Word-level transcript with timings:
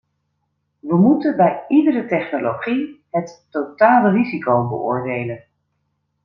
We 0.79 0.95
moeten 0.97 1.35
bij 1.37 1.65
iedere 1.67 2.05
technologie 2.05 3.03
het 3.09 3.47
totale 3.49 4.09
risico 4.11 4.67
beoordelen. 4.67 5.43